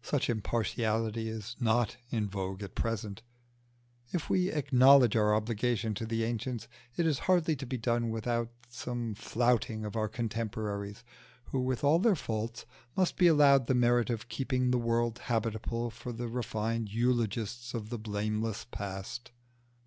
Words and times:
Such 0.00 0.30
impartiality 0.30 1.28
is 1.28 1.54
not 1.60 1.98
in 2.08 2.26
vogue 2.26 2.62
at 2.62 2.74
present. 2.74 3.20
If 4.12 4.30
we 4.30 4.48
acknowledge 4.48 5.14
our 5.14 5.34
obligation 5.34 5.92
to 5.96 6.06
the 6.06 6.24
ancients, 6.24 6.68
it 6.96 7.06
is 7.06 7.18
hardly 7.28 7.54
to 7.56 7.66
be 7.66 7.76
done 7.76 8.08
without 8.08 8.48
some 8.70 9.14
flouting 9.14 9.84
of 9.84 9.94
our 9.94 10.08
contemporaries, 10.08 11.04
who 11.52 11.60
with 11.60 11.84
all 11.84 11.98
their 11.98 12.16
faults 12.16 12.64
must 12.96 13.18
be 13.18 13.26
allowed 13.26 13.66
the 13.66 13.74
merit 13.74 14.08
of 14.08 14.30
keeping 14.30 14.70
the 14.70 14.78
world 14.78 15.18
habitable 15.24 15.90
for 15.90 16.12
the 16.12 16.28
refined 16.28 16.90
eulogists 16.90 17.74
of 17.74 17.90
the 17.90 17.98
blameless 17.98 18.64
past. 18.64 19.32